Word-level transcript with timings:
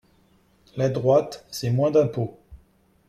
La 0.77 0.89
droite, 0.89 1.45
c’est 1.51 1.69
moins 1.69 1.91
d’impôts. 1.91 2.39